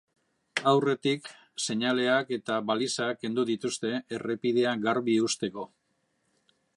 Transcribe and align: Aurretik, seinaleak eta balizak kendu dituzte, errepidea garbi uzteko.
Aurretik, 0.69 1.27
seinaleak 1.65 2.33
eta 2.37 2.57
balizak 2.71 3.21
kendu 3.25 3.47
dituzte, 3.51 3.91
errepidea 4.21 4.75
garbi 4.89 5.19
uzteko. 5.31 5.71